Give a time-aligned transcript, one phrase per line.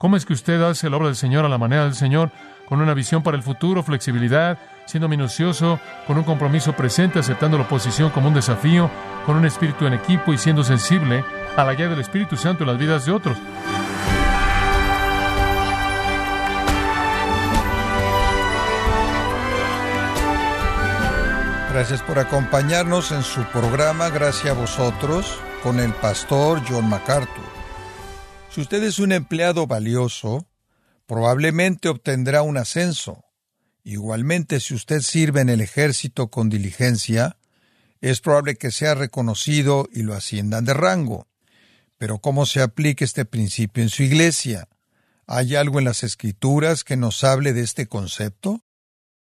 [0.00, 2.30] ¿Cómo es que usted hace la obra del Señor a la manera del Señor,
[2.66, 7.64] con una visión para el futuro, flexibilidad, siendo minucioso, con un compromiso presente, aceptando la
[7.64, 8.90] oposición como un desafío,
[9.26, 11.22] con un espíritu en equipo y siendo sensible
[11.54, 13.36] a la guía del Espíritu Santo en las vidas de otros?
[21.74, 27.59] Gracias por acompañarnos en su programa Gracias a vosotros con el pastor John MacArthur.
[28.52, 30.48] Si usted es un empleado valioso,
[31.06, 33.24] probablemente obtendrá un ascenso.
[33.84, 37.36] Igualmente, si usted sirve en el ejército con diligencia,
[38.00, 41.28] es probable que sea reconocido y lo asciendan de rango.
[41.96, 44.68] Pero ¿cómo se aplica este principio en su iglesia?
[45.28, 48.64] ¿Hay algo en las escrituras que nos hable de este concepto?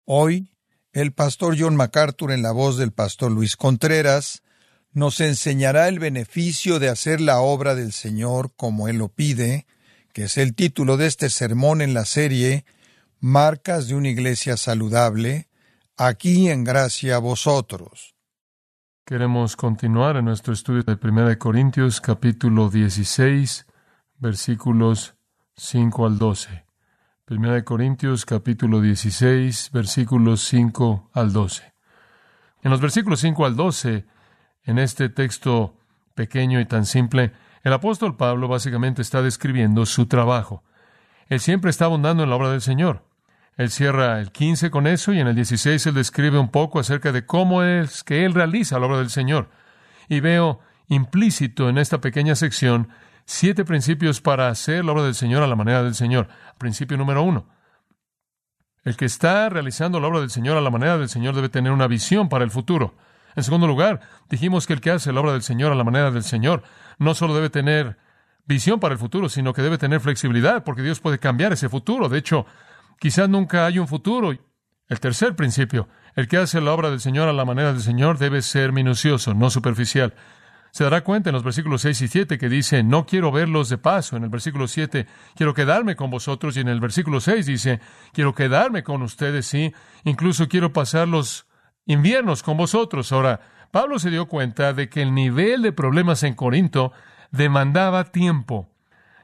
[0.05, 0.51] Hoy
[0.93, 4.41] el pastor John MacArthur, en la voz del pastor Luis Contreras,
[4.93, 9.65] nos enseñará el beneficio de hacer la obra del Señor como Él lo pide,
[10.13, 12.65] que es el título de este sermón en la serie
[13.19, 15.47] Marcas de una Iglesia Saludable,
[15.95, 18.15] aquí en gracia a vosotros.
[19.05, 23.65] Queremos continuar en nuestro estudio de 1 Corintios capítulo 16,
[24.17, 25.15] versículos
[25.55, 26.65] 5 al 12.
[27.25, 31.73] Primera de Corintios capítulo 16 versículos 5 al 12.
[32.63, 34.05] En los versículos 5 al 12,
[34.63, 35.75] en este texto
[36.15, 40.63] pequeño y tan simple, el apóstol Pablo básicamente está describiendo su trabajo.
[41.27, 43.05] Él siempre está abundando en la obra del Señor.
[43.57, 47.11] Él cierra el 15 con eso y en el 16 él describe un poco acerca
[47.11, 49.49] de cómo es que él realiza la obra del Señor.
[50.09, 52.89] Y veo implícito en esta pequeña sección
[53.25, 56.27] siete principios para hacer la obra del Señor a la manera del Señor.
[56.57, 57.47] Principio número uno.
[58.83, 61.71] El que está realizando la obra del Señor a la manera del Señor debe tener
[61.71, 62.95] una visión para el futuro.
[63.35, 66.11] En segundo lugar, dijimos que el que hace la obra del Señor a la manera
[66.11, 66.63] del Señor
[66.97, 67.97] no solo debe tener
[68.45, 72.09] visión para el futuro, sino que debe tener flexibilidad, porque Dios puede cambiar ese futuro.
[72.09, 72.45] De hecho,
[72.99, 74.33] quizás nunca hay un futuro.
[74.87, 78.17] El tercer principio, el que hace la obra del Señor a la manera del Señor
[78.17, 80.13] debe ser minucioso, no superficial.
[80.71, 83.77] Se dará cuenta en los versículos 6 y 7 que dice, no quiero verlos de
[83.77, 84.15] paso.
[84.15, 85.05] En el versículo 7,
[85.35, 86.55] quiero quedarme con vosotros.
[86.55, 87.81] Y en el versículo 6 dice,
[88.13, 89.73] quiero quedarme con ustedes, sí.
[90.05, 91.45] Incluso quiero pasar los
[91.85, 93.11] inviernos con vosotros.
[93.11, 96.91] Ahora, Pablo se dio cuenta de que el nivel de problemas en Corinto
[97.31, 98.69] demandaba tiempo.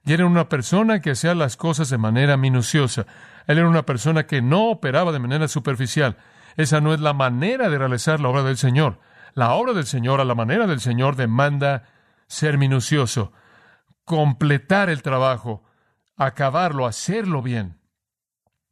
[0.06, 3.06] Y era una persona que hacía las cosas de manera minuciosa.
[3.46, 6.18] Él era una persona que no operaba de manera superficial.
[6.56, 9.00] Esa no es la manera de realizar la obra del Señor.
[9.34, 11.84] La obra del Señor, a la manera del Señor, demanda
[12.28, 13.34] ser minucioso,
[14.04, 15.64] completar el trabajo,
[16.16, 17.77] acabarlo, hacerlo bien.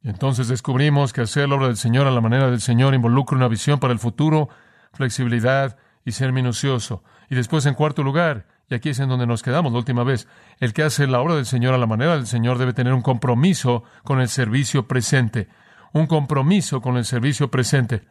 [0.06, 3.48] Entonces descubrimos que hacer la obra del Señor a la manera del Señor involucra una
[3.48, 4.48] visión para el futuro,
[4.92, 7.02] flexibilidad y ser minucioso.
[7.28, 10.28] Y después, en cuarto lugar, y aquí es en donde nos quedamos la última vez,
[10.60, 13.02] el que hace la obra del Señor a la manera del Señor debe tener un
[13.02, 15.48] compromiso con el servicio presente.
[15.92, 18.04] Un compromiso con el servicio presente.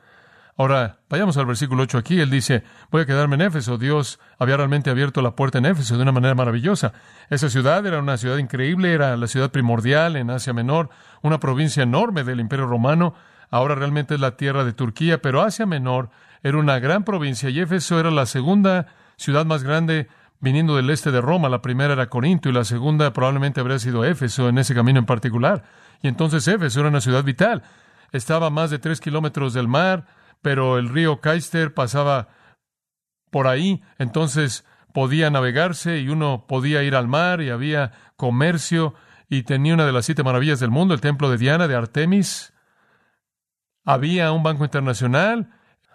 [0.57, 2.21] Ahora, vayamos al versículo 8 aquí.
[2.21, 3.77] Él dice, voy a quedarme en Éfeso.
[3.77, 6.93] Dios había realmente abierto la puerta en Éfeso de una manera maravillosa.
[7.29, 10.89] Esa ciudad era una ciudad increíble, era la ciudad primordial en Asia Menor,
[11.21, 13.15] una provincia enorme del Imperio Romano.
[13.51, 16.09] Ahora realmente es la tierra de Turquía, pero Asia Menor
[16.41, 18.87] era una gran provincia y Éfeso era la segunda
[19.17, 20.07] ciudad más grande
[20.39, 21.49] viniendo del este de Roma.
[21.49, 25.05] La primera era Corinto y la segunda probablemente habría sido Éfeso en ese camino en
[25.05, 25.63] particular.
[26.01, 27.63] Y entonces Éfeso era una ciudad vital.
[28.13, 30.05] Estaba a más de tres kilómetros del mar,
[30.45, 32.27] pero el río Caister pasaba
[33.31, 34.63] por ahí, entonces
[34.93, 38.93] podía navegarse y uno podía ir al mar y había comercio
[39.27, 42.53] y tenía una de las siete maravillas del mundo, el templo de Diana, de Artemis.
[43.85, 45.49] Había un banco internacional,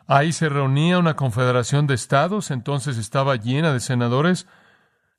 [0.08, 4.48] ahí se reunía una confederación de estados, entonces estaba llena de senadores,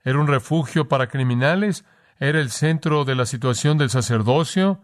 [0.03, 1.85] era un refugio para criminales,
[2.19, 4.81] era el centro de la situación del sacerdocio.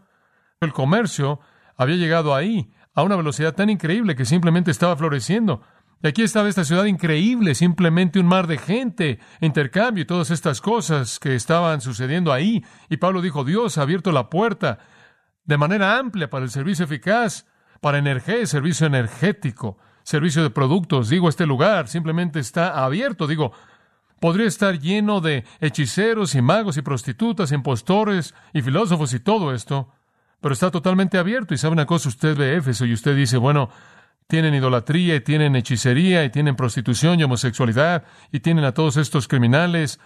[0.61, 1.41] El comercio
[1.75, 5.61] había llegado ahí a una velocidad tan increíble que simplemente estaba floreciendo.
[6.01, 10.61] Y aquí estaba esta ciudad increíble, simplemente un mar de gente, intercambio y todas estas
[10.61, 12.65] cosas que estaban sucediendo ahí.
[12.89, 14.79] Y Pablo dijo, Dios ha abierto la puerta
[15.45, 17.45] de manera amplia para el servicio eficaz,
[17.81, 21.09] para energía, servicio energético, servicio de productos.
[21.09, 23.27] Digo, este lugar simplemente está abierto.
[23.27, 23.51] Digo,
[24.19, 29.93] podría estar lleno de hechiceros y magos y prostitutas, impostores y filósofos y todo esto,
[30.41, 31.53] pero está totalmente abierto.
[31.53, 33.69] Y sabe una cosa, usted ve Éfeso y usted dice, bueno,
[34.27, 39.27] tienen idolatría y tienen hechicería y tienen prostitución y homosexualidad y tienen a todos estos
[39.27, 39.99] criminales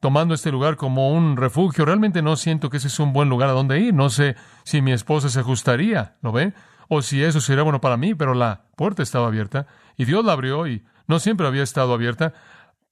[0.00, 1.84] tomando este lugar como un refugio.
[1.84, 3.94] Realmente no siento que ese es un buen lugar a donde ir.
[3.94, 6.52] No sé si mi esposa se ajustaría, ¿lo ve?
[6.88, 10.32] O si eso sería bueno para mí, pero la puerta estaba abierta y Dios la
[10.32, 12.34] abrió y no siempre había estado abierta.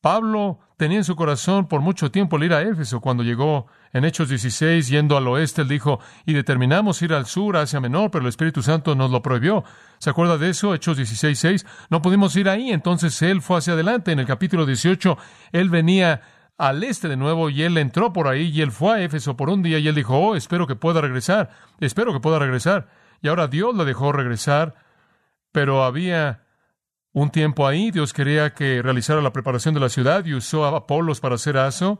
[0.06, 3.00] Pablo tenía en su corazón por mucho tiempo el ir a Éfeso.
[3.00, 7.56] Cuando llegó en Hechos 16, yendo al oeste, él dijo, y determinamos ir al sur,
[7.56, 9.64] hacia Menor, pero el Espíritu Santo nos lo prohibió.
[9.98, 10.76] ¿Se acuerda de eso?
[10.76, 11.66] Hechos 16, 6.
[11.90, 14.12] No pudimos ir ahí, entonces él fue hacia adelante.
[14.12, 15.18] En el capítulo 18,
[15.50, 16.22] él venía
[16.56, 19.50] al este de nuevo y él entró por ahí y él fue a Éfeso por
[19.50, 21.50] un día y él dijo, oh, espero que pueda regresar,
[21.80, 22.86] espero que pueda regresar.
[23.22, 24.76] Y ahora Dios le dejó regresar,
[25.50, 26.45] pero había
[27.16, 30.76] un tiempo ahí, Dios quería que realizara la preparación de la ciudad y usó a
[30.76, 31.98] Apolos para hacer eso.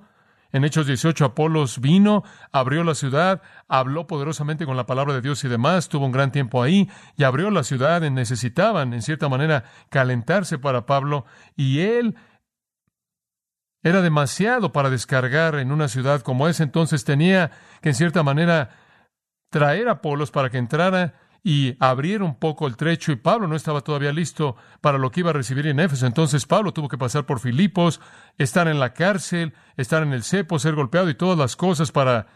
[0.53, 2.23] En Hechos 18, Apolos vino,
[2.53, 6.33] abrió la ciudad, habló poderosamente con la palabra de Dios y demás, tuvo un gran
[6.33, 8.03] tiempo ahí y abrió la ciudad.
[8.03, 11.25] Necesitaban, en cierta manera, calentarse para Pablo
[11.57, 12.15] y él
[13.83, 18.69] era demasiado para descargar en una ciudad como esa, entonces tenía que, en cierta manera,
[19.49, 21.15] traer a Apolos para que entrara
[21.49, 25.21] y abriera un poco el trecho y Pablo no estaba todavía listo para lo que
[25.21, 26.05] iba a recibir en Éfeso.
[26.05, 28.01] Entonces Pablo tuvo que pasar por Filipos,
[28.37, 32.27] estar en la cárcel, estar en el cepo, ser golpeado y todas las cosas para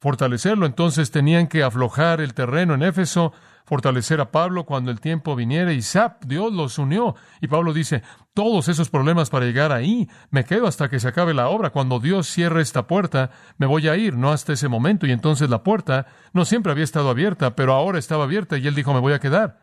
[0.00, 0.66] fortalecerlo.
[0.66, 3.32] Entonces tenían que aflojar el terreno en Éfeso,
[3.64, 6.24] fortalecer a Pablo cuando el tiempo viniera y ¡zap!
[6.24, 7.14] Dios los unió.
[7.40, 8.02] Y Pablo dice,
[8.34, 11.70] todos esos problemas para llegar ahí, me quedo hasta que se acabe la obra.
[11.70, 15.06] Cuando Dios cierre esta puerta, me voy a ir, no hasta ese momento.
[15.06, 18.74] Y entonces la puerta no siempre había estado abierta, pero ahora estaba abierta y él
[18.74, 19.60] dijo, me voy a quedar.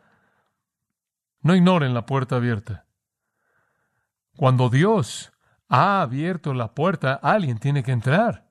[1.42, 2.84] No ignoren la puerta abierta.
[4.36, 5.32] Cuando Dios
[5.68, 8.49] ha abierto la puerta, alguien tiene que entrar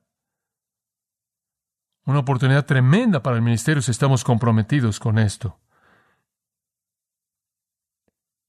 [2.10, 5.58] una oportunidad tremenda para el ministerio si estamos comprometidos con esto.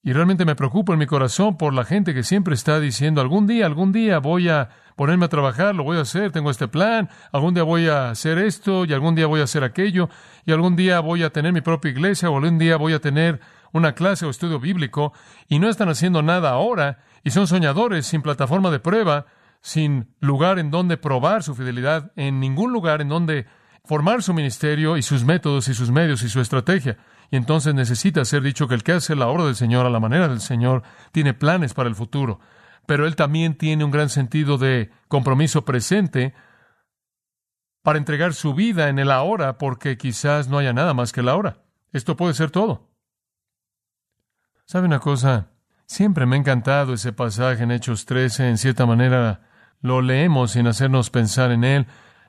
[0.04, 3.46] Y realmente me preocupa en mi corazón por la gente que siempre está diciendo, algún
[3.46, 7.08] día, algún día voy a ponerme a trabajar, lo voy a hacer, tengo este plan,
[7.32, 10.10] algún día voy a hacer esto y algún día voy a hacer aquello
[10.44, 13.42] y algún día voy a tener mi propia iglesia o algún día voy a tener
[13.74, 15.14] una clase o estudio bíblico
[15.48, 19.28] y no están haciendo nada ahora y son soñadores sin plataforma de prueba
[19.62, 23.46] sin lugar en donde probar su fidelidad, en ningún lugar en donde
[23.86, 26.98] formar su ministerio y sus métodos y sus medios y su estrategia.
[27.30, 30.00] Y entonces necesita ser dicho que el que hace la obra del Señor a la
[30.00, 32.40] manera del Señor tiene planes para el futuro,
[32.86, 36.34] pero él también tiene un gran sentido de compromiso presente
[37.84, 41.30] para entregar su vida en el ahora, porque quizás no haya nada más que el
[41.30, 41.64] ahora.
[41.94, 42.90] Esto puede ser todo.
[44.66, 45.50] ¿Sabe una cosa?
[45.86, 49.51] Siempre me ha encantado ese pasaje en Hechos 13, en cierta manera
[49.82, 51.88] lo leemos sin hacernos pensar en él.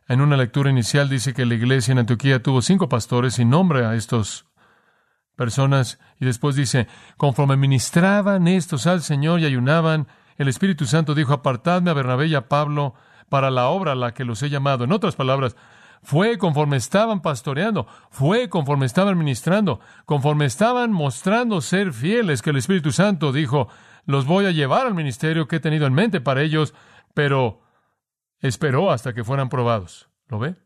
[0.09, 3.91] En una lectura inicial dice que la iglesia en Antioquía tuvo cinco pastores y nombra
[3.91, 4.47] a estos
[5.37, 11.33] personas y después dice, conforme ministraban estos al Señor y ayunaban, el Espíritu Santo dijo,
[11.33, 12.95] apartadme a Bernabé y a Pablo
[13.29, 14.85] para la obra a la que los he llamado.
[14.85, 15.57] En otras palabras,
[16.03, 22.57] fue conforme estaban pastoreando, fue conforme estaban ministrando, conforme estaban mostrando ser fieles que el
[22.57, 23.69] Espíritu Santo dijo,
[24.05, 26.75] los voy a llevar al ministerio que he tenido en mente para ellos
[27.15, 27.63] pero
[28.41, 30.09] esperó hasta que fueran probados.
[30.29, 30.57] ¿Lo ve?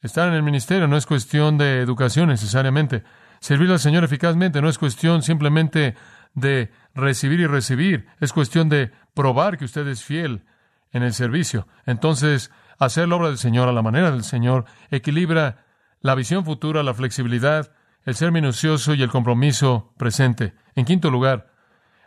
[0.00, 3.04] Estar en el ministerio no es cuestión de educación necesariamente.
[3.40, 5.94] Servir al Señor eficazmente no es cuestión simplemente
[6.34, 10.44] de recibir y recibir, es cuestión de probar que usted es fiel
[10.92, 11.66] en el servicio.
[11.86, 15.64] Entonces, hacer la obra del Señor a la manera del Señor equilibra
[16.00, 17.72] la visión futura, la flexibilidad,
[18.04, 20.54] el ser minucioso y el compromiso presente.
[20.74, 21.53] En quinto lugar,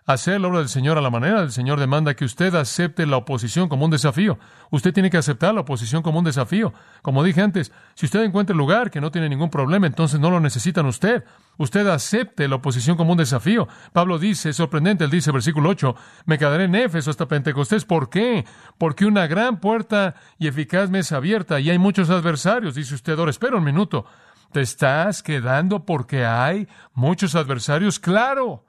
[0.08, 3.18] Hacer la obra del Señor a la manera del Señor demanda que usted acepte la
[3.18, 4.40] oposición como un desafío.
[4.72, 6.74] Usted tiene que aceptar la oposición como un desafío.
[7.02, 10.32] Como dije antes, si usted encuentra el lugar que no tiene ningún problema, entonces no
[10.32, 11.26] lo necesitan usted.
[11.58, 13.68] Usted acepte la oposición como un desafío.
[13.92, 15.94] Pablo dice, es sorprendente, él dice, versículo 8,
[16.26, 17.84] me quedaré en Éfeso hasta Pentecostés.
[17.84, 18.46] ¿Por qué?
[18.78, 22.76] Porque una gran puerta y eficaz me es abierta y hay muchos adversarios.
[22.76, 24.06] Dice usted, ahora espera un minuto.
[24.54, 28.00] ¿Te estás quedando porque hay muchos adversarios?
[28.00, 28.67] Claro.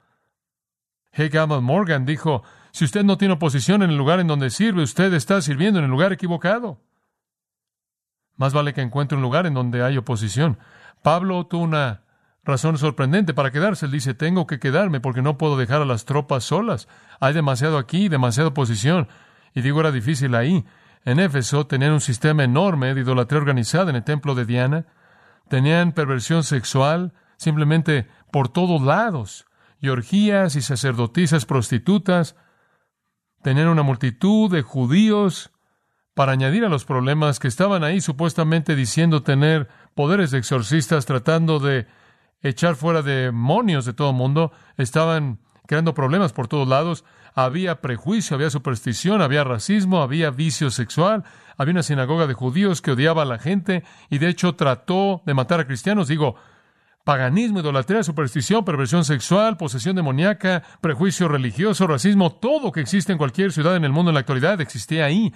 [1.13, 1.47] H.
[1.61, 5.41] Morgan dijo, si usted no tiene oposición en el lugar en donde sirve, usted está
[5.41, 6.79] sirviendo en el lugar equivocado.
[8.35, 10.59] Más vale que encuentre un lugar en donde hay oposición.
[11.01, 12.03] Pablo tuvo una
[12.45, 13.85] razón sorprendente para quedarse.
[13.85, 16.87] Él dice, tengo que quedarme porque no puedo dejar a las tropas solas.
[17.19, 19.07] Hay demasiado aquí, demasiada oposición.
[19.53, 20.63] Y digo, era difícil ahí.
[21.03, 24.85] En Éfeso tenían un sistema enorme de idolatría organizada en el templo de Diana.
[25.49, 29.48] Tenían perversión sexual simplemente por todos lados
[29.81, 32.35] y orgías y sacerdotisas prostitutas.
[33.41, 35.51] Tenían una multitud de judíos
[36.13, 41.59] para añadir a los problemas que estaban ahí supuestamente diciendo tener poderes de exorcistas tratando
[41.59, 41.87] de
[42.41, 44.51] echar fuera demonios de todo mundo.
[44.77, 47.05] Estaban creando problemas por todos lados.
[47.35, 51.23] Había prejuicio, había superstición, había racismo, había vicio sexual,
[51.57, 55.33] había una sinagoga de judíos que odiaba a la gente y de hecho trató de
[55.33, 56.07] matar a cristianos.
[56.07, 56.35] Digo,
[57.03, 63.51] paganismo, idolatría, superstición, perversión sexual, posesión demoníaca, prejuicio religioso, racismo, todo que existe en cualquier
[63.51, 65.33] ciudad en el mundo en la actualidad existía ahí.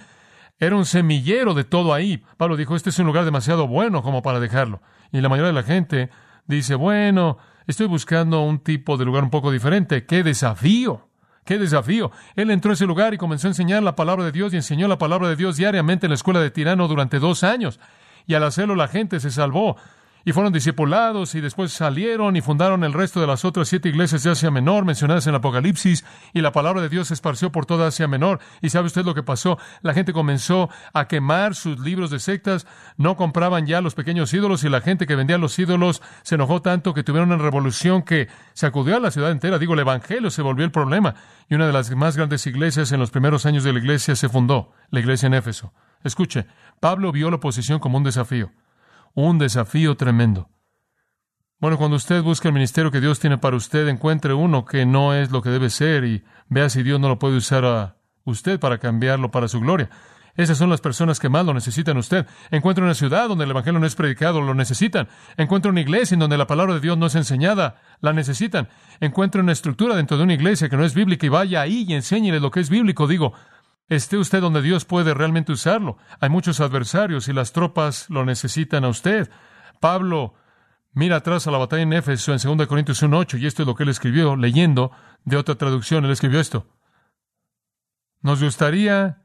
[0.58, 2.22] Era un semillero de todo ahí.
[2.36, 4.82] Pablo dijo, este es un lugar demasiado bueno como para dejarlo.
[5.10, 6.10] Y la mayoría de la gente
[6.46, 10.06] dice, bueno, estoy buscando un tipo de lugar un poco diferente.
[10.06, 11.08] ¡Qué desafío!
[11.44, 12.12] ¡Qué desafío!
[12.36, 14.86] Él entró a ese lugar y comenzó a enseñar la palabra de Dios y enseñó
[14.86, 17.80] la palabra de Dios diariamente en la escuela de Tirano durante dos años.
[18.26, 19.76] Y al hacerlo la gente se salvó
[20.24, 24.22] y fueron discipulados y después salieron y fundaron el resto de las otras siete iglesias
[24.22, 27.66] de Asia Menor mencionadas en el Apocalipsis y la palabra de Dios se esparció por
[27.66, 28.40] toda Asia Menor.
[28.62, 29.58] ¿Y sabe usted lo que pasó?
[29.82, 32.66] La gente comenzó a quemar sus libros de sectas,
[32.96, 36.62] no compraban ya los pequeños ídolos y la gente que vendía los ídolos se enojó
[36.62, 39.58] tanto que tuvieron una revolución que sacudió a la ciudad entera.
[39.58, 41.14] Digo, el Evangelio se volvió el problema
[41.48, 44.28] y una de las más grandes iglesias en los primeros años de la iglesia se
[44.28, 45.72] fundó, la iglesia en Éfeso.
[46.02, 46.46] Escuche,
[46.80, 48.52] Pablo vio la oposición como un desafío
[49.14, 50.50] un desafío tremendo.
[51.58, 55.14] Bueno, cuando usted busca el ministerio que Dios tiene para usted, encuentre uno que no
[55.14, 58.60] es lo que debe ser y vea si Dios no lo puede usar a usted
[58.60, 59.88] para cambiarlo para su gloria.
[60.36, 62.26] Esas son las personas que más lo necesitan usted.
[62.50, 65.08] Encuentre una ciudad donde el Evangelio no es predicado, lo necesitan.
[65.36, 68.68] Encuentre una iglesia en donde la palabra de Dios no es enseñada, la necesitan.
[68.98, 71.94] Encuentre una estructura dentro de una iglesia que no es bíblica y vaya ahí y
[71.94, 73.06] enséñele lo que es bíblico.
[73.06, 73.32] Digo,
[73.88, 75.98] esté usted donde Dios puede realmente usarlo.
[76.20, 79.30] Hay muchos adversarios y las tropas lo necesitan a usted.
[79.80, 80.34] Pablo
[80.92, 83.74] mira atrás a la batalla en Éfeso en 2 Corintios 1.8 y esto es lo
[83.74, 84.92] que él escribió leyendo
[85.24, 86.04] de otra traducción.
[86.04, 86.66] Él escribió esto.
[88.22, 89.24] Nos gustaría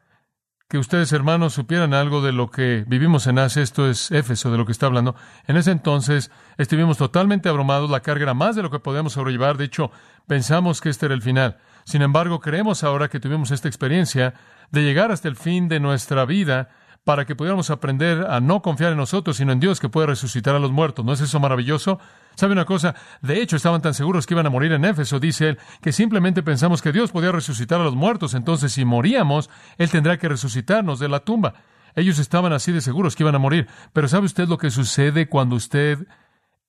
[0.69, 3.63] que ustedes, hermanos, supieran algo de lo que vivimos en Asia.
[3.63, 5.15] Esto es Éfeso, de lo que está hablando.
[5.47, 7.89] En ese entonces estuvimos totalmente abrumados.
[7.89, 9.57] La carga era más de lo que podíamos sobrellevar.
[9.57, 9.89] De hecho,
[10.27, 11.57] pensamos que este era el final.
[11.89, 14.35] Sin embargo, creemos ahora que tuvimos esta experiencia
[14.69, 16.69] de llegar hasta el fin de nuestra vida
[17.03, 20.53] para que pudiéramos aprender a no confiar en nosotros, sino en Dios que puede resucitar
[20.53, 21.03] a los muertos.
[21.03, 21.99] ¿No es eso maravilloso?
[22.35, 22.93] ¿Sabe una cosa?
[23.23, 26.43] De hecho, estaban tan seguros que iban a morir en Éfeso, dice él, que simplemente
[26.43, 28.35] pensamos que Dios podía resucitar a los muertos.
[28.35, 31.55] Entonces, si moríamos, Él tendrá que resucitarnos de la tumba.
[31.95, 33.67] Ellos estaban así de seguros que iban a morir.
[33.93, 36.05] Pero ¿sabe usted lo que sucede cuando usted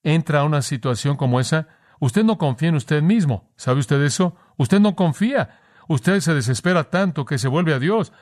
[0.03, 1.69] entra a una situación como esa?
[2.00, 3.53] Usted no confía en usted mismo.
[3.57, 4.35] ¿Sabe usted eso?
[4.61, 5.59] Usted no confía.
[5.88, 8.12] Usted se desespera tanto que se vuelve a Dios.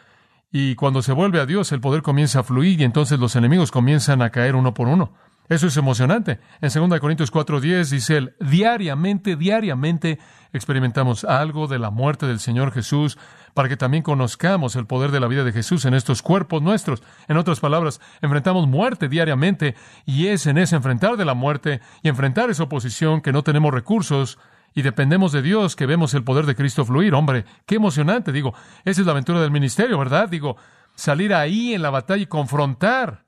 [0.53, 3.73] Y cuando se vuelve a Dios, el poder comienza a fluir y entonces los enemigos
[3.73, 5.15] comienzan a caer uno por uno.
[5.49, 6.39] Eso es emocionante.
[6.61, 10.21] En 2 Corintios 4:10 dice él, diariamente, diariamente
[10.53, 13.19] experimentamos algo de la muerte del Señor Jesús
[13.53, 17.03] para que también conozcamos el poder de la vida de Jesús en estos cuerpos nuestros.
[17.27, 19.75] En otras palabras, enfrentamos muerte diariamente
[20.07, 23.75] y es en ese enfrentar de la muerte y enfrentar esa oposición que no tenemos
[23.75, 24.39] recursos
[24.75, 27.15] y dependemos de Dios que vemos el poder de Cristo fluir.
[27.15, 28.55] Hombre, qué emocionante, digo.
[28.85, 30.29] Esa es la aventura del ministerio, ¿verdad?
[30.29, 30.57] Digo,
[30.95, 33.25] salir ahí en la batalla y confrontar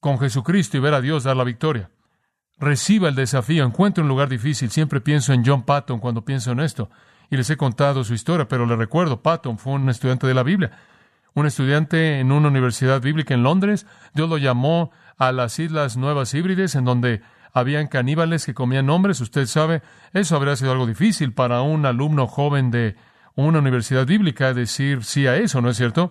[0.00, 1.90] con Jesucristo y ver a Dios dar la victoria.
[2.58, 4.70] Reciba el desafío, encuentre un lugar difícil.
[4.70, 6.90] Siempre pienso en John Patton cuando pienso en esto.
[7.30, 10.42] Y les he contado su historia, pero le recuerdo, Patton fue un estudiante de la
[10.42, 10.70] Biblia.
[11.34, 13.86] Un estudiante en una universidad bíblica en Londres.
[14.12, 19.20] Dios lo llamó a las Islas Nuevas Híbrides, en donde habían caníbales que comían hombres,
[19.20, 19.82] usted sabe,
[20.12, 22.96] eso habría sido algo difícil para un alumno joven de
[23.34, 26.10] una universidad bíblica decir sí a eso, ¿no es cierto?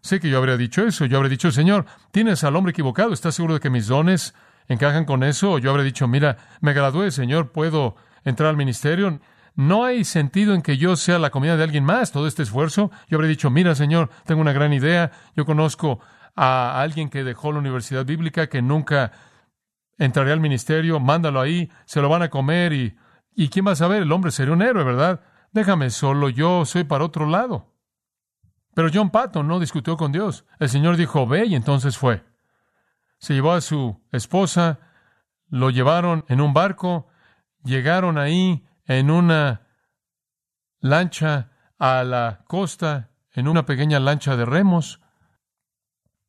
[0.00, 3.34] Sé que yo habría dicho eso, yo habría dicho, Señor, tienes al hombre equivocado, ¿estás
[3.34, 4.34] seguro de que mis dones
[4.68, 5.52] encajan con eso?
[5.52, 9.20] O yo habría dicho, mira, me gradué, Señor, puedo entrar al ministerio.
[9.56, 12.90] No hay sentido en que yo sea la comida de alguien más, todo este esfuerzo.
[13.08, 16.00] Yo habría dicho, mira, Señor, tengo una gran idea, yo conozco
[16.34, 19.12] a alguien que dejó la universidad bíblica, que nunca
[20.00, 22.96] entraré al ministerio, mándalo ahí, se lo van a comer y,
[23.36, 24.02] ¿y quién va a saber?
[24.02, 25.20] El hombre sería un héroe, ¿verdad?
[25.52, 27.74] Déjame solo, yo soy para otro lado.
[28.74, 30.46] Pero John Patton no discutió con Dios.
[30.58, 32.24] El Señor dijo, ve, y entonces fue.
[33.18, 34.78] Se llevó a su esposa,
[35.48, 37.08] lo llevaron en un barco,
[37.62, 39.66] llegaron ahí en una
[40.80, 45.02] lancha a la costa, en una pequeña lancha de remos,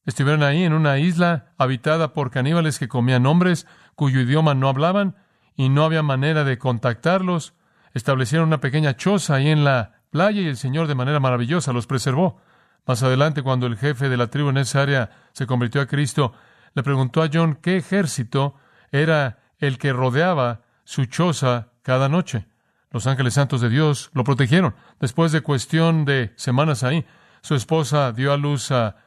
[0.05, 5.15] Estuvieron ahí en una isla habitada por caníbales que comían hombres cuyo idioma no hablaban
[5.55, 7.53] y no había manera de contactarlos.
[7.93, 11.87] Establecieron una pequeña choza ahí en la playa y el Señor de manera maravillosa los
[11.87, 12.41] preservó.
[12.87, 16.33] Más adelante, cuando el jefe de la tribu en esa área se convirtió a Cristo,
[16.73, 18.55] le preguntó a John qué ejército
[18.91, 22.47] era el que rodeaba su choza cada noche.
[22.89, 24.75] Los ángeles santos de Dios lo protegieron.
[24.99, 27.05] Después de cuestión de semanas ahí,
[27.41, 28.97] su esposa dio a luz a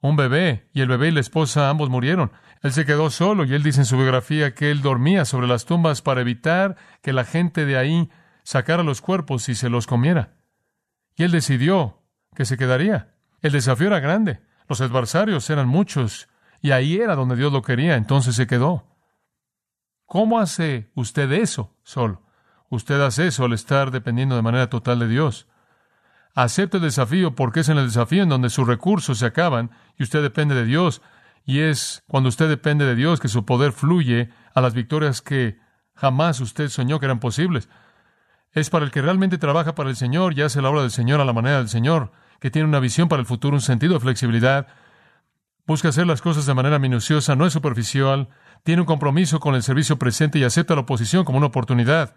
[0.00, 2.32] un bebé, y el bebé y la esposa ambos murieron.
[2.62, 5.64] Él se quedó solo y él dice en su biografía que él dormía sobre las
[5.64, 8.10] tumbas para evitar que la gente de ahí
[8.42, 10.34] sacara los cuerpos y se los comiera.
[11.16, 12.02] Y él decidió
[12.34, 13.14] que se quedaría.
[13.42, 16.28] El desafío era grande, los adversarios eran muchos,
[16.60, 18.86] y ahí era donde Dios lo quería, entonces se quedó.
[20.06, 22.22] ¿Cómo hace usted eso solo?
[22.68, 25.48] Usted hace eso al estar dependiendo de manera total de Dios.
[26.34, 30.04] Acepte el desafío porque es en el desafío en donde sus recursos se acaban y
[30.04, 31.02] usted depende de Dios.
[31.44, 35.58] Y es cuando usted depende de Dios que su poder fluye a las victorias que
[35.94, 37.68] jamás usted soñó que eran posibles.
[38.52, 41.20] Es para el que realmente trabaja para el Señor y hace la obra del Señor
[41.20, 44.00] a la manera del Señor, que tiene una visión para el futuro, un sentido de
[44.00, 44.66] flexibilidad,
[45.66, 48.28] busca hacer las cosas de manera minuciosa, no es superficial,
[48.64, 52.16] tiene un compromiso con el servicio presente y acepta la oposición como una oportunidad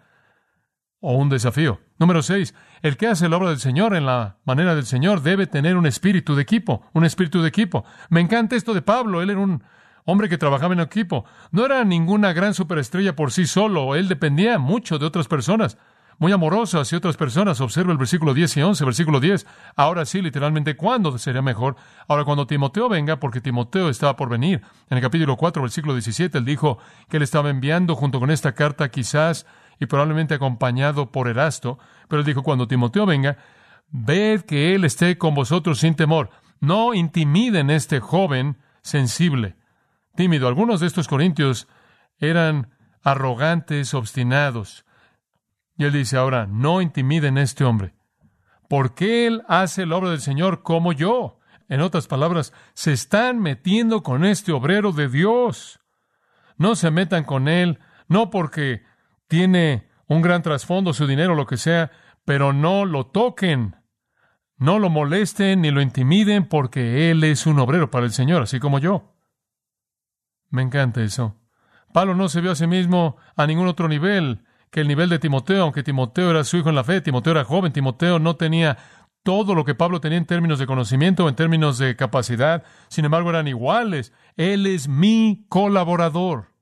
[1.04, 1.80] o un desafío.
[1.98, 5.46] Número seis, el que hace la obra del Señor en la manera del Señor debe
[5.46, 7.84] tener un espíritu de equipo, un espíritu de equipo.
[8.08, 9.62] Me encanta esto de Pablo, él era un
[10.06, 11.26] hombre que trabajaba en equipo.
[11.50, 15.76] No era ninguna gran superestrella por sí solo, él dependía mucho de otras personas,
[16.18, 17.60] muy amoroso hacia otras personas.
[17.60, 19.46] Observa el versículo 10 y 11, versículo 10.
[19.76, 21.76] Ahora sí, literalmente, ¿cuándo sería mejor?
[22.08, 24.62] Ahora, cuando Timoteo venga, porque Timoteo estaba por venir.
[24.88, 26.78] En el capítulo 4, versículo 17, él dijo
[27.10, 29.46] que él estaba enviando junto con esta carta quizás
[29.80, 31.78] y probablemente acompañado por Erasto,
[32.08, 33.38] pero dijo, cuando Timoteo venga,
[33.88, 36.30] ved que él esté con vosotros sin temor.
[36.60, 39.56] No intimiden a este joven sensible,
[40.14, 40.48] tímido.
[40.48, 41.68] Algunos de estos corintios
[42.18, 42.70] eran
[43.02, 44.84] arrogantes, obstinados.
[45.76, 47.94] Y él dice ahora, no intimiden a este hombre,
[48.68, 51.38] porque él hace la obra del Señor como yo.
[51.68, 55.80] En otras palabras, se están metiendo con este obrero de Dios.
[56.56, 58.84] No se metan con él, no porque
[59.34, 61.90] tiene un gran trasfondo, su dinero, lo que sea,
[62.24, 63.74] pero no lo toquen,
[64.58, 68.60] no lo molesten ni lo intimiden porque Él es un obrero para el Señor, así
[68.60, 69.16] como yo.
[70.50, 71.34] Me encanta eso.
[71.92, 75.18] Pablo no se vio a sí mismo a ningún otro nivel que el nivel de
[75.18, 78.78] Timoteo, aunque Timoteo era su hijo en la fe, Timoteo era joven, Timoteo no tenía
[79.24, 83.30] todo lo que Pablo tenía en términos de conocimiento, en términos de capacidad, sin embargo
[83.30, 84.12] eran iguales.
[84.36, 86.53] Él es mi colaborador.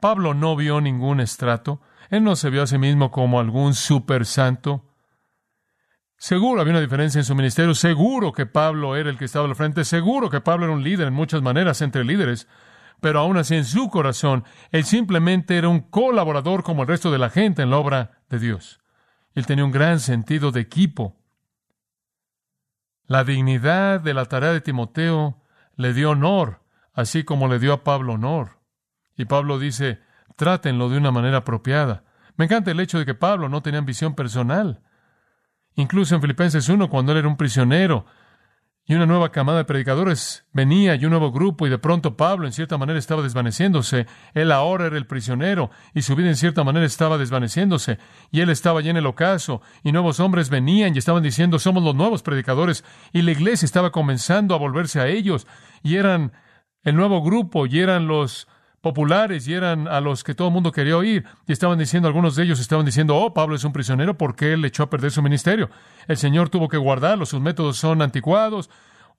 [0.00, 1.80] Pablo no vio ningún estrato.
[2.10, 4.84] Él no se vio a sí mismo como algún super santo.
[6.16, 7.74] Seguro había una diferencia en su ministerio.
[7.74, 9.84] Seguro que Pablo era el que estaba al frente.
[9.84, 12.48] Seguro que Pablo era un líder en muchas maneras entre líderes.
[13.00, 17.18] Pero aún así en su corazón, él simplemente era un colaborador como el resto de
[17.18, 18.80] la gente en la obra de Dios.
[19.34, 21.16] Él tenía un gran sentido de equipo.
[23.06, 25.40] La dignidad de la tarea de Timoteo
[25.76, 28.57] le dio honor, así como le dio a Pablo honor.
[29.18, 29.98] Y Pablo dice,
[30.36, 32.04] trátenlo de una manera apropiada.
[32.36, 34.80] Me encanta el hecho de que Pablo no tenía ambición personal.
[35.74, 38.06] Incluso en Filipenses 1, cuando él era un prisionero
[38.86, 42.46] y una nueva camada de predicadores venía y un nuevo grupo y de pronto Pablo
[42.46, 44.06] en cierta manera estaba desvaneciéndose.
[44.32, 47.98] Él ahora era el prisionero y su vida en cierta manera estaba desvaneciéndose
[48.30, 51.82] y él estaba ya en el ocaso y nuevos hombres venían y estaban diciendo somos
[51.82, 55.46] los nuevos predicadores y la iglesia estaba comenzando a volverse a ellos
[55.82, 56.32] y eran
[56.82, 58.48] el nuevo grupo y eran los
[58.80, 61.24] populares y eran a los que todo el mundo quería oír.
[61.46, 64.64] Y estaban diciendo, algunos de ellos estaban diciendo, oh, Pablo es un prisionero porque él
[64.64, 65.70] echó a perder su ministerio.
[66.06, 68.70] El Señor tuvo que guardarlo, sus métodos son anticuados.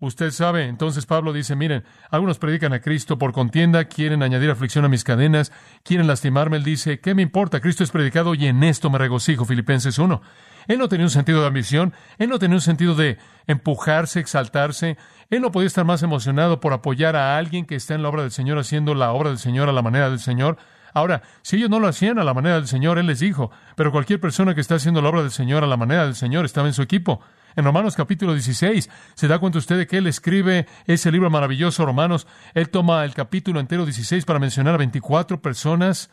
[0.01, 4.85] Usted sabe, entonces Pablo dice, miren, algunos predican a Cristo por contienda, quieren añadir aflicción
[4.85, 5.51] a mis cadenas,
[5.83, 6.55] quieren lastimarme.
[6.55, 7.59] Él dice, ¿qué me importa?
[7.59, 9.43] Cristo es predicado y en esto me regocijo.
[9.43, 10.21] Filipenses 1.
[10.69, 14.97] Él no tenía un sentido de ambición, él no tenía un sentido de empujarse, exaltarse,
[15.29, 18.21] él no podía estar más emocionado por apoyar a alguien que está en la obra
[18.21, 20.57] del Señor, haciendo la obra del Señor a la manera del Señor.
[20.93, 23.91] Ahora, si ellos no lo hacían a la manera del Señor, Él les dijo, pero
[23.91, 26.67] cualquier persona que está haciendo la obra del Señor a la manera del Señor estaba
[26.67, 27.21] en su equipo.
[27.59, 31.85] En Romanos capítulo 16, se da cuenta usted de que Él escribe ese libro maravilloso,
[31.85, 32.25] Romanos.
[32.53, 36.09] Él toma el capítulo entero 16 para mencionar a 24 personas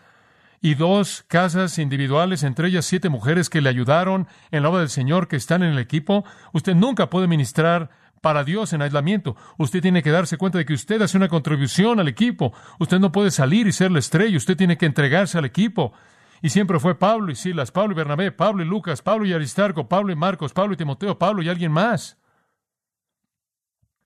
[0.60, 4.88] y dos casas individuales, entre ellas siete mujeres que le ayudaron en la obra del
[4.88, 6.24] Señor, que están en el equipo.
[6.52, 9.36] Usted nunca puede ministrar para Dios en aislamiento.
[9.56, 12.54] Usted tiene que darse cuenta de que usted hace una contribución al equipo.
[12.80, 14.36] Usted no puede salir y ser la estrella.
[14.36, 15.92] Usted tiene que entregarse al equipo.
[16.42, 19.88] Y siempre fue Pablo y Silas, Pablo y Bernabé, Pablo y Lucas, Pablo y Aristarco,
[19.88, 22.18] Pablo y Marcos, Pablo y Timoteo, Pablo y alguien más.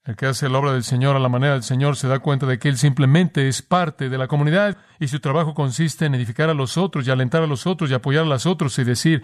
[0.05, 2.47] El que hace la obra del Señor a la manera del Señor se da cuenta
[2.47, 6.49] de que Él simplemente es parte de la comunidad y su trabajo consiste en edificar
[6.49, 9.23] a los otros y alentar a los otros y apoyar a los otros y decir,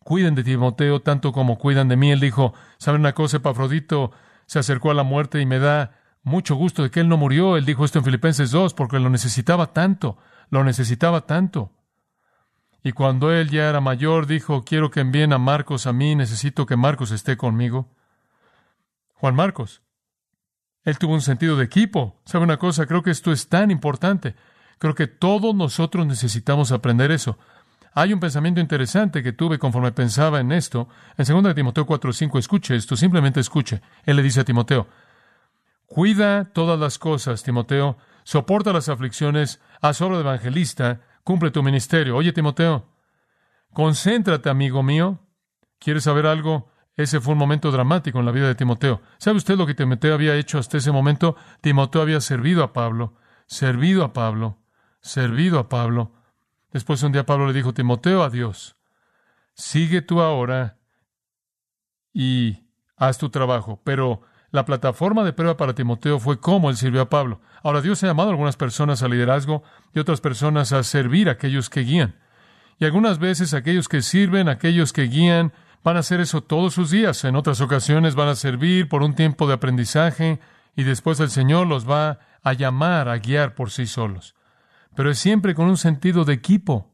[0.00, 2.10] cuiden de Timoteo tanto como cuidan de mí.
[2.10, 4.12] Él dijo, ¿saben una cosa, Epafrodito?
[4.48, 7.56] se acercó a la muerte y me da mucho gusto de que él no murió.
[7.56, 10.16] Él dijo esto en Filipenses 2 porque lo necesitaba tanto,
[10.50, 11.70] lo necesitaba tanto.
[12.82, 16.66] Y cuando él ya era mayor, dijo, quiero que envíen a Marcos a mí, necesito
[16.66, 17.88] que Marcos esté conmigo.
[19.14, 19.82] Juan Marcos.
[20.84, 22.20] Él tuvo un sentido de equipo.
[22.24, 22.86] ¿Sabe una cosa?
[22.86, 24.36] Creo que esto es tan importante.
[24.78, 27.36] Creo que todos nosotros necesitamos aprender eso.
[27.94, 30.88] Hay un pensamiento interesante que tuve conforme pensaba en esto.
[31.16, 33.82] En 2 Timoteo 4:5, escuche esto, simplemente escuche.
[34.04, 34.86] Él le dice a Timoteo,
[35.86, 42.16] cuida todas las cosas, Timoteo, soporta las aflicciones, haz obra de evangelista, cumple tu ministerio.
[42.16, 42.86] Oye, Timoteo,
[43.74, 45.18] concéntrate, amigo mío.
[45.78, 46.70] ¿Quieres saber algo?
[46.96, 49.02] Ese fue un momento dramático en la vida de Timoteo.
[49.18, 51.36] ¿Sabe usted lo que Timoteo había hecho hasta ese momento?
[51.60, 53.12] Timoteo había servido a Pablo,
[53.44, 54.56] servido a Pablo,
[55.02, 56.14] servido a Pablo.
[56.72, 58.78] Después un día Pablo le dijo, Timoteo, adiós.
[59.52, 60.78] Sigue tú ahora
[62.10, 63.82] y haz tu trabajo.
[63.84, 67.40] Pero la plataforma de prueba para Timoteo fue cómo él sirvió a Pablo.
[67.62, 71.32] Ahora Dios ha llamado a algunas personas al liderazgo y otras personas a servir a
[71.32, 72.16] aquellos que guían.
[72.78, 75.52] Y algunas veces aquellos que sirven, aquellos que guían,
[75.84, 77.24] van a hacer eso todos sus días.
[77.24, 80.40] En otras ocasiones van a servir por un tiempo de aprendizaje
[80.76, 84.34] y después el Señor los va a llamar a guiar por sí solos.
[84.94, 86.90] Pero es siempre con un sentido de equipo.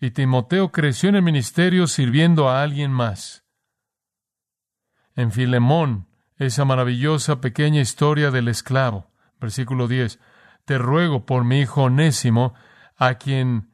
[0.00, 3.44] Y Timoteo creció en el ministerio sirviendo a alguien más.
[5.14, 6.05] En Filemón,
[6.38, 9.10] esa maravillosa pequeña historia del esclavo.
[9.40, 10.18] Versículo 10.
[10.64, 12.54] Te ruego por mi hijo Onésimo,
[12.96, 13.70] a quien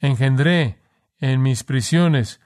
[0.00, 0.80] engendré
[1.18, 2.40] en mis prisiones,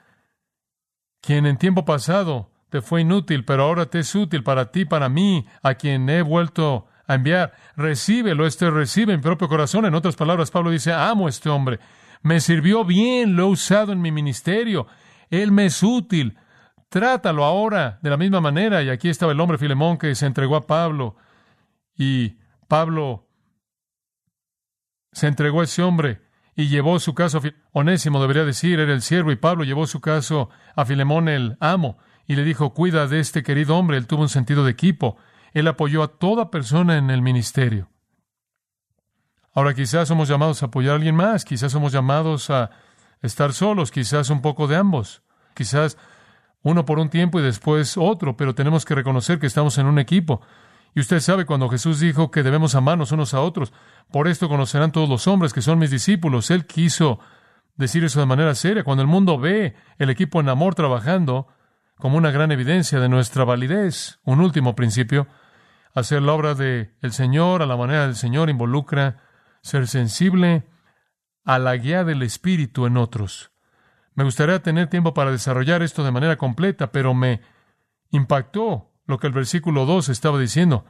[1.21, 5.09] quien en tiempo pasado te fue inútil, pero ahora te es útil para ti, para
[5.09, 7.55] mí, a quien he vuelto a enviar.
[7.77, 9.87] Recíbelo, este recibe en mi propio corazón.
[9.87, 11.81] En otras palabras, Pablo dice, amo a este hombre.
[12.23, 14.87] Me sirvió bien, lo he usado en mi ministerio.
[15.31, 16.37] Él me es útil.
[16.88, 18.83] Trátalo ahora de la misma manera.
[18.83, 21.16] Y aquí estaba el hombre Filemón que se entregó a Pablo.
[21.96, 23.29] Y Pablo
[25.12, 26.22] se entregó a ese hombre
[26.59, 30.51] y llevó su caso Onésimo, debería decir, era el siervo, y Pablo llevó su caso
[30.74, 34.29] a Filemón el amo, y le dijo, cuida de este querido hombre, él tuvo un
[34.29, 35.16] sentido de equipo,
[35.53, 37.90] él apoyó a toda persona en el ministerio.
[39.55, 42.70] Ahora quizás somos llamados a apoyar a alguien más, quizás somos llamados a
[43.22, 45.22] estar solos, quizás un poco de ambos,
[45.55, 45.96] quizás
[46.62, 49.99] uno por un tiempo y después otro, pero tenemos que reconocer que estamos en un
[49.99, 50.40] equipo.
[50.94, 53.73] Y usted sabe cuando Jesús dijo que debemos amarnos unos a otros,
[54.11, 56.51] por esto conocerán todos los hombres que son mis discípulos.
[56.51, 57.21] Él quiso
[57.77, 58.85] decir eso de manera seria.
[58.85, 61.49] Cuando el mundo ve el equipo en amor trabajando
[61.97, 65.27] como una gran evidencia de nuestra validez, un último principio,
[65.94, 69.23] hacer la obra del el Señor a la manera del Señor involucra
[69.62, 70.68] ser sensible
[71.44, 73.53] a la guía del Espíritu en otros.
[74.18, 77.40] Me gustaría tener tiempo para desarrollar esto de manera completa, pero me
[78.11, 80.87] impactó lo que el versículo 2 estaba diciendo.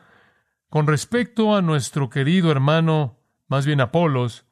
[0.70, 4.46] Con respecto a nuestro querido hermano, más bien Apolos,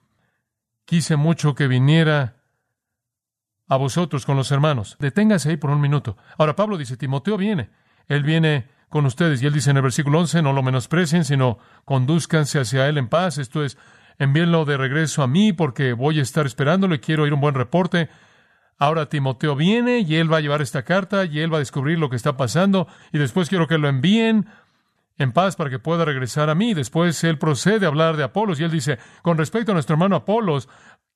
[0.85, 2.43] quise mucho que viniera
[3.67, 4.99] a vosotros con los hermanos.
[5.01, 6.19] Deténgase ahí por un minuto.
[6.37, 7.71] Ahora Pablo dice, Timoteo viene.
[8.09, 9.43] Él viene con ustedes.
[9.43, 13.09] Y él dice en el versículo 11, no lo menosprecien, sino conduzcanse hacia él en
[13.09, 13.39] paz.
[13.39, 13.79] Esto es,
[14.19, 17.55] envíenlo de regreso a mí porque voy a estar esperándolo y quiero oír un buen
[17.55, 18.11] reporte.
[18.79, 21.99] Ahora Timoteo viene y él va a llevar esta carta y él va a descubrir
[21.99, 24.47] lo que está pasando y después quiero que lo envíen
[25.19, 26.75] en paz para que pueda regresar a mí.
[26.75, 30.17] Después él procede a hablar de Apolos y él dice, con respecto a nuestro hermano
[30.17, 30.69] Apolos,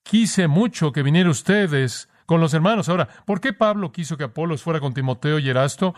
[0.03, 2.88] quise mucho que vinieran ustedes con los hermanos.
[2.88, 5.94] Ahora, ¿por qué Pablo quiso que Apolos fuera con Timoteo y Erasto?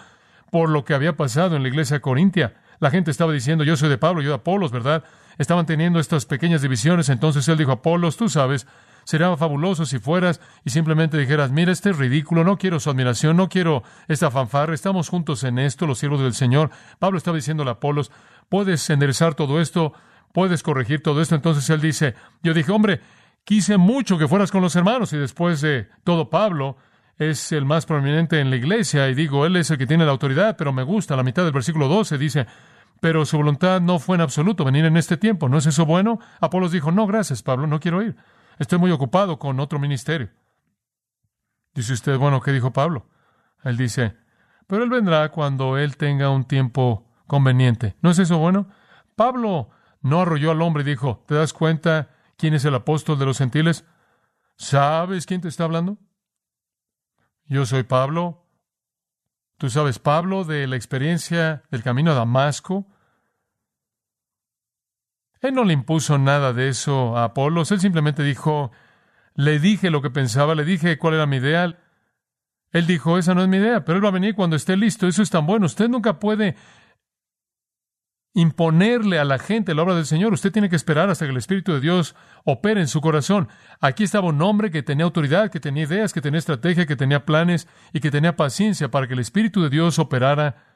[0.50, 2.54] Por lo que había pasado en la iglesia Corintia.
[2.80, 5.04] La gente estaba diciendo, yo soy de Pablo, yo de Apolos, ¿verdad?
[5.38, 7.08] Estaban teniendo estas pequeñas divisiones.
[7.08, 8.66] Entonces él dijo, Apolos, tú sabes,
[9.04, 13.36] Sería fabuloso si fueras y simplemente dijeras, mira, este es ridículo, no quiero su admiración,
[13.36, 16.70] no quiero esta fanfarra, estamos juntos en esto, los siervos del Señor.
[16.98, 18.10] Pablo estaba diciendo a Apolos,
[18.48, 19.92] puedes enderezar todo esto,
[20.32, 21.34] puedes corregir todo esto.
[21.34, 23.00] Entonces él dice, yo dije, hombre,
[23.44, 26.76] quise mucho que fueras con los hermanos y después de todo Pablo
[27.18, 30.12] es el más prominente en la iglesia y digo, él es el que tiene la
[30.12, 32.46] autoridad, pero me gusta, la mitad del versículo 12 dice,
[33.00, 35.48] pero su voluntad no fue en absoluto venir en este tiempo.
[35.48, 36.20] ¿No es eso bueno?
[36.40, 38.16] Apolos dijo, no, gracias, Pablo, no quiero ir.
[38.62, 40.30] Estoy muy ocupado con otro ministerio.
[41.74, 43.08] Dice usted, bueno, ¿qué dijo Pablo?
[43.64, 44.16] Él dice,
[44.68, 47.96] pero él vendrá cuando él tenga un tiempo conveniente.
[48.02, 48.68] ¿No es eso bueno?
[49.16, 49.70] Pablo
[50.00, 53.38] no arrolló al hombre y dijo, ¿te das cuenta quién es el apóstol de los
[53.38, 53.84] gentiles?
[54.54, 55.98] ¿Sabes quién te está hablando?
[57.46, 58.46] Yo soy Pablo.
[59.58, 62.86] ¿Tú sabes Pablo de la experiencia del camino a Damasco?
[65.42, 68.70] Él no le impuso nada de eso a Apolos, él simplemente dijo,
[69.34, 71.76] le dije lo que pensaba, le dije cuál era mi idea.
[72.70, 75.06] Él dijo, esa no es mi idea, pero él va a venir cuando esté listo,
[75.06, 75.66] eso es tan bueno.
[75.66, 76.56] Usted nunca puede
[78.34, 80.32] imponerle a la gente la obra del Señor.
[80.32, 83.48] Usted tiene que esperar hasta que el Espíritu de Dios opere en su corazón.
[83.80, 87.26] Aquí estaba un hombre que tenía autoridad, que tenía ideas, que tenía estrategia, que tenía
[87.26, 90.71] planes y que tenía paciencia para que el Espíritu de Dios operara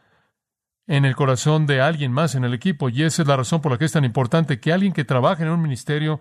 [0.87, 2.89] en el corazón de alguien más en el equipo.
[2.89, 5.43] Y esa es la razón por la que es tan importante que alguien que trabaje
[5.43, 6.21] en un ministerio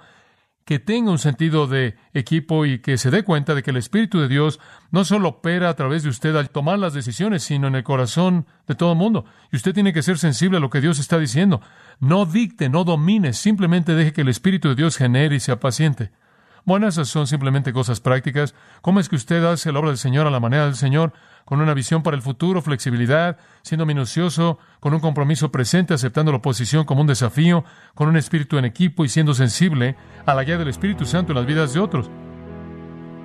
[0.66, 4.20] que tenga un sentido de equipo y que se dé cuenta de que el Espíritu
[4.20, 7.76] de Dios no solo opera a través de usted al tomar las decisiones, sino en
[7.76, 9.26] el corazón de todo el mundo.
[9.52, 11.62] Y usted tiene que ser sensible a lo que Dios está diciendo.
[12.00, 16.12] No dicte, no domine, simplemente deje que el Espíritu de Dios genere y sea paciente.
[16.64, 18.56] Bueno, esas son simplemente cosas prácticas.
[18.82, 21.14] ¿Cómo es que usted hace la obra del Señor a la manera del Señor?
[21.46, 26.40] Con una visión para el futuro, flexibilidad, siendo minucioso, con un compromiso presente, aceptando la
[26.40, 30.58] oposición como un desafío, con un espíritu en equipo y siendo sensible a la guía
[30.58, 32.10] del Espíritu Santo en las vidas de otros.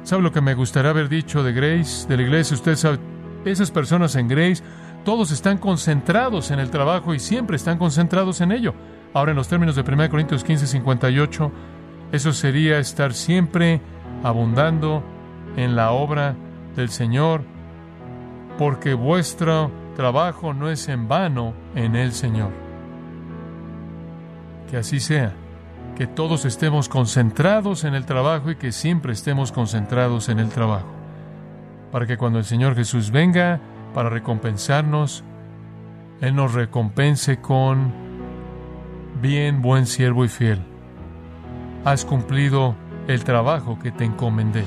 [0.02, 2.54] ¿Sabe lo que me gustaría haber dicho de Grace, de la iglesia?
[2.54, 2.98] Usted sabe,
[3.46, 4.62] esas personas en Grace,
[5.04, 8.74] todos están concentrados en el trabajo y siempre están concentrados en ello.
[9.14, 11.52] Ahora, en los términos de 1 Corintios 15, 58,
[12.12, 13.80] eso sería estar siempre
[14.22, 15.02] abundando
[15.56, 16.36] en la obra
[16.76, 17.44] del Señor,
[18.60, 22.50] porque vuestro trabajo no es en vano en el Señor.
[24.70, 25.32] Que así sea,
[25.96, 30.92] que todos estemos concentrados en el trabajo y que siempre estemos concentrados en el trabajo,
[31.90, 33.60] para que cuando el Señor Jesús venga
[33.94, 35.24] para recompensarnos,
[36.20, 37.94] Él nos recompense con
[39.22, 40.60] bien, buen siervo y fiel
[41.86, 42.74] has cumplido
[43.08, 44.66] el trabajo que te encomendé.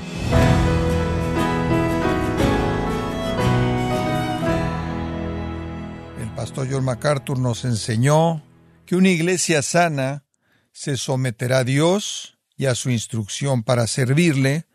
[6.44, 8.44] Pastor John MacArthur nos enseñó
[8.86, 10.26] que una iglesia sana
[10.74, 14.66] se someterá a Dios y a su instrucción para servirle.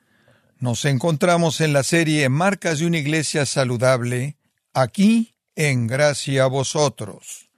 [0.61, 4.39] Nos encontramos en la serie Marcas de una iglesia saludable,
[4.73, 7.51] aquí en Gracia a vosotros.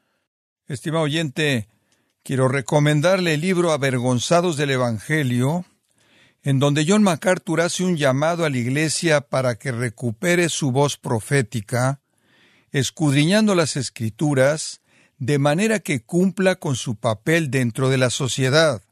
[0.66, 1.68] Estimado oyente,
[2.24, 5.66] quiero recomendarle el libro Avergonzados del Evangelio,
[6.42, 10.96] en donde John MacArthur hace un llamado a la Iglesia para que recupere su voz
[10.96, 11.99] profética,
[12.72, 14.80] escudriñando las Escrituras,
[15.18, 18.82] de manera que cumpla con su papel dentro de la sociedad.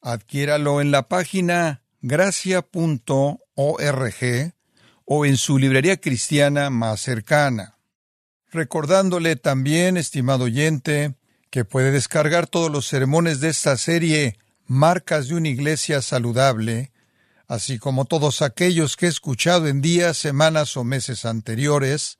[0.00, 3.34] Adquiéralo en la página gracia.org
[5.04, 7.76] o en su librería cristiana más cercana.
[8.52, 11.14] Recordándole también, estimado oyente,
[11.50, 16.92] que puede descargar todos los sermones de esta serie Marcas de una Iglesia Saludable,
[17.48, 22.19] así como todos aquellos que he escuchado en días, semanas o meses anteriores,